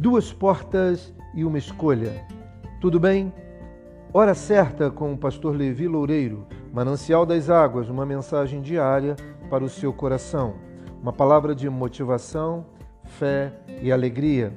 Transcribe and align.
Duas 0.00 0.32
portas 0.32 1.12
e 1.34 1.44
uma 1.44 1.58
escolha. 1.58 2.24
Tudo 2.80 2.98
bem? 2.98 3.30
Hora 4.14 4.32
certa 4.32 4.90
com 4.90 5.12
o 5.12 5.18
pastor 5.18 5.54
Levi 5.54 5.86
Loureiro, 5.86 6.46
Manancial 6.72 7.26
das 7.26 7.50
Águas, 7.50 7.90
uma 7.90 8.06
mensagem 8.06 8.62
diária 8.62 9.14
para 9.50 9.62
o 9.62 9.68
seu 9.68 9.92
coração. 9.92 10.54
Uma 11.02 11.12
palavra 11.12 11.54
de 11.54 11.68
motivação, 11.68 12.64
fé 13.04 13.52
e 13.82 13.92
alegria. 13.92 14.54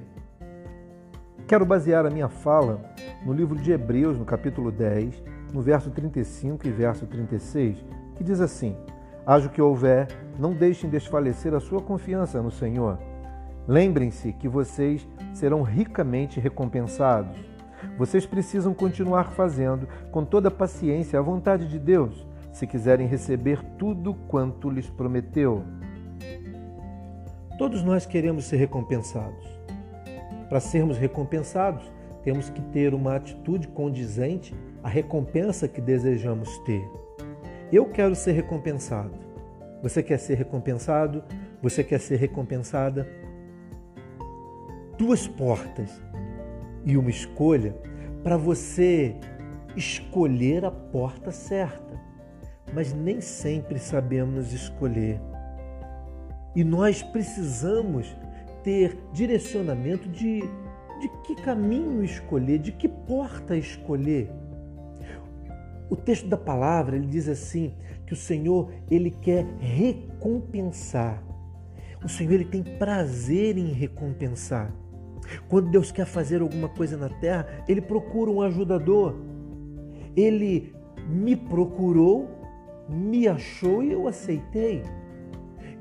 Quero 1.46 1.66
basear 1.66 2.06
a 2.06 2.10
minha 2.10 2.30
fala 2.30 2.80
no 3.26 3.34
livro 3.34 3.62
de 3.62 3.74
Hebreus, 3.74 4.18
no 4.18 4.24
capítulo 4.24 4.72
10, 4.72 5.22
no 5.54 5.62
verso 5.62 5.92
35 5.92 6.66
e 6.66 6.72
verso 6.72 7.06
36, 7.06 7.84
que 8.16 8.24
diz 8.24 8.40
assim: 8.40 8.78
Haja 9.26 9.48
o 9.48 9.52
que 9.52 9.62
houver, 9.62 10.08
não 10.40 10.54
deixem 10.54 10.90
desfalecer 10.90 11.54
a 11.54 11.60
sua 11.60 11.82
confiança 11.82 12.42
no 12.42 12.50
Senhor. 12.50 12.98
Lembrem-se 13.68 14.34
que 14.34 14.48
vocês 14.48 15.08
serão 15.34 15.62
ricamente 15.62 16.40
recompensados. 16.40 17.38
Vocês 17.98 18.26
precisam 18.26 18.74
continuar 18.74 19.32
fazendo 19.32 19.88
com 20.12 20.24
toda 20.24 20.50
paciência 20.50 21.20
a 21.20 21.22
vontade 21.22 21.68
de 21.68 21.78
Deus, 21.78 22.26
se 22.52 22.66
quiserem 22.66 23.08
receber 23.08 23.62
tudo 23.78 24.14
quanto 24.28 24.70
lhes 24.70 24.90
prometeu. 24.90 25.64
Todos 27.58 27.84
nós 27.84 28.06
queremos 28.06 28.46
ser 28.46 28.58
recompensados. 28.58 29.46
Para 30.50 30.60
sermos 30.60 30.98
recompensados, 30.98 31.92
temos 32.24 32.50
que 32.50 32.62
ter 32.62 32.94
uma 32.94 33.16
atitude 33.16 33.68
condizente 33.68 34.56
à 34.84 34.88
recompensa 34.88 35.68
que 35.68 35.82
desejamos 35.82 36.58
ter. 36.60 36.84
Eu 37.72 37.86
quero 37.86 38.16
ser 38.16 38.34
recompensado. 38.34 39.12
Você 39.82 40.02
quer 40.02 40.18
ser 40.18 40.36
recompensado? 40.36 41.24
Você 41.62 41.84
quer 41.84 42.00
ser 42.00 42.18
recompensada? 42.18 43.08
Duas 44.98 45.28
portas 45.28 46.02
e 46.86 46.98
uma 46.98 47.10
escolha 47.10 47.76
para 48.24 48.38
você 48.38 49.16
escolher 49.76 50.66
a 50.66 50.72
porta 50.72 51.32
certa. 51.32 52.02
Mas 52.74 52.94
nem 52.94 53.22
sempre 53.22 53.78
sabemos 53.78 54.54
escolher. 54.54 55.20
E 56.56 56.64
nós 56.64 57.04
precisamos 57.04 58.16
ter 58.64 58.98
direcionamento 59.12 60.08
de, 60.10 60.40
de 60.40 61.10
que 61.24 61.36
caminho 61.36 62.04
escolher, 62.04 62.60
de 62.60 62.72
que 62.72 62.88
porta 62.88 63.56
escolher. 63.56 64.32
O 65.90 65.96
texto 65.96 66.28
da 66.28 66.38
palavra 66.38 66.96
ele 66.96 67.08
diz 67.08 67.28
assim 67.28 67.74
que 68.06 68.14
o 68.14 68.16
Senhor 68.16 68.72
ele 68.90 69.12
quer 69.12 69.46
recompensar. 69.60 71.24
O 72.04 72.10
Senhor 72.10 72.34
ele 72.34 72.46
tem 72.46 72.64
prazer 72.64 73.58
em 73.58 73.72
recompensar. 73.72 74.74
Quando 75.54 75.70
Deus 75.70 75.92
quer 75.92 76.08
fazer 76.08 76.42
alguma 76.42 76.68
coisa 76.68 76.98
na 76.98 77.10
terra, 77.10 77.46
ele 77.68 77.80
procura 77.80 78.32
um 78.32 78.42
ajudador. 78.42 79.14
Ele 80.18 80.74
me 81.08 81.36
procurou, 81.36 82.28
me 82.90 83.28
achou 83.28 83.84
e 83.84 83.92
eu 83.92 84.08
aceitei. 84.08 84.82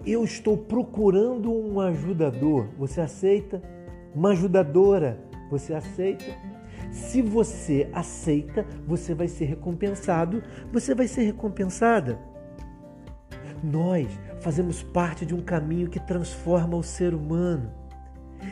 Eu 0.05 0.25
estou 0.25 0.59
procurando 0.59 1.51
um 1.51 1.81
ajudador. 1.81 2.69
Você 2.77 3.01
aceita? 3.01 3.63
Uma 4.15 4.33
ajudadora. 4.33 5.19
Você 5.51 5.73
aceita? 5.73 6.37
Se 6.91 7.23
você 7.23 7.89
aceita, 7.95 8.67
você 8.87 9.15
vai 9.15 9.27
ser 9.27 9.47
recompensado, 9.47 10.43
você 10.71 10.95
vai 10.95 11.09
ser 11.09 11.23
recompensada. 11.23 12.19
Nós 13.65 14.07
fazemos 14.43 14.83
parte 14.83 15.25
de 15.25 15.35
um 15.35 15.41
caminho 15.41 15.89
que 15.89 15.99
transforma 15.99 16.77
o 16.77 16.83
ser 16.83 17.15
humano. 17.15 17.81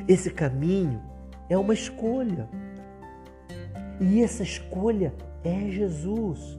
Esse 0.09 0.31
caminho 0.31 1.01
é 1.49 1.57
uma 1.57 1.75
escolha. 1.75 2.49
E 4.01 4.23
essa 4.23 4.43
escolha 4.43 5.15
é 5.45 5.69
Jesus. 5.69 6.59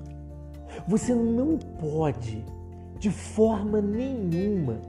Você 0.88 1.14
não 1.14 1.58
pode, 1.58 2.46
de 3.00 3.10
forma 3.10 3.82
nenhuma, 3.82 4.80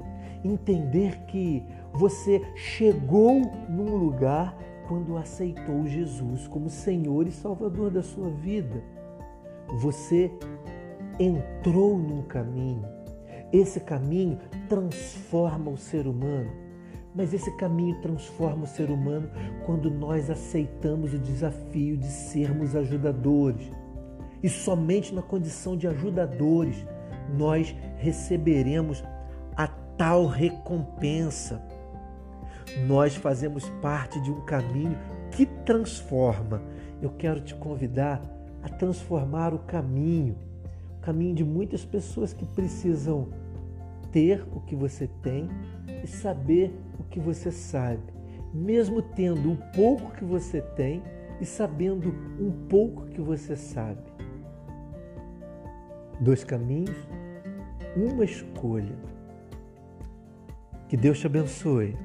entender 0.45 1.25
que 1.27 1.65
você 1.93 2.41
chegou 2.55 3.41
num 3.69 3.97
lugar 3.97 4.57
quando 4.89 5.17
aceitou 5.17 5.87
Jesus 5.87 6.47
como 6.49 6.69
Senhor 6.69 7.27
e 7.27 7.33
Salvador 7.33 7.91
da 7.91 8.03
sua 8.03 8.29
vida. 8.29 8.83
Você 9.81 10.31
entrou 11.19 11.99
num 11.99 12.23
caminho. 12.23 12.85
Esse 13.53 13.81
caminho 13.81 14.39
transforma 14.69 15.71
o 15.71 15.77
ser 15.77 16.07
humano. 16.07 16.51
Mas 17.15 17.35
esse 17.35 17.51
caminho 17.57 18.01
transforma 18.01 18.65
o 18.65 18.67
ser 18.67 18.91
humano 18.91 19.29
quando 19.67 19.91
nós 19.91 20.31
aceitamos 20.31 21.13
o 21.13 21.19
desafio 21.19 21.97
de 21.97 22.07
sermos 22.07 22.75
ajudadores. 22.75 23.71
E 24.43 24.49
somente 24.49 25.15
na 25.15 25.23
condição 25.23 25.77
de 25.77 25.87
ajudadores 25.87 26.87
nós 27.37 27.75
receberemos 27.99 29.05
a 29.57 29.67
tal 29.67 30.27
recompensa. 30.27 31.63
Nós 32.87 33.15
fazemos 33.15 33.69
parte 33.83 34.21
de 34.21 34.31
um 34.31 34.41
caminho 34.41 34.97
que 35.31 35.45
transforma. 35.45 36.63
Eu 37.01 37.11
quero 37.11 37.41
te 37.41 37.55
convidar 37.55 38.23
a 38.63 38.69
transformar 38.69 39.53
o 39.53 39.59
caminho, 39.59 40.37
o 40.99 41.01
caminho 41.01 41.35
de 41.35 41.45
muitas 41.45 41.85
pessoas 41.85 42.33
que 42.33 42.47
precisam 42.47 43.29
ter 44.13 44.47
o 44.55 44.61
que 44.61 44.77
você 44.77 45.09
tem 45.23 45.49
e 46.05 46.07
saber 46.07 46.73
o 47.01 47.03
que 47.03 47.19
você 47.19 47.51
sabe, 47.51 48.03
mesmo 48.55 49.03
tendo 49.03 49.53
o 49.53 49.59
pouco 49.75 50.13
que 50.13 50.25
você 50.25 50.61
tem 50.61 51.03
e 51.41 51.45
sabendo 51.45 52.15
um 52.39 52.69
pouco 52.69 53.07
que 53.07 53.21
você 53.21 53.57
sabe. 53.57 54.01
Dois 56.21 56.45
caminhos, 56.45 56.97
uma 57.97 58.25
escolha. 58.25 58.95
Que 60.89 60.97
Deus 60.97 61.19
te 61.19 61.27
abençoe. 61.27 61.97